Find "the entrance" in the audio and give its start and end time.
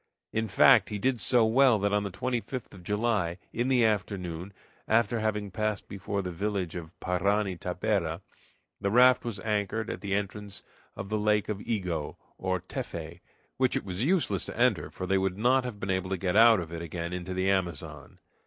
10.01-10.63